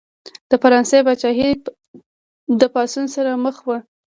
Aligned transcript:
د 0.49 0.51
فرانسې 0.61 0.99
پاچاهي 1.05 1.49
د 2.59 2.61
پاڅون 2.73 3.05
سره 3.15 3.31
مخ 3.43 3.55
وه. 3.67 3.77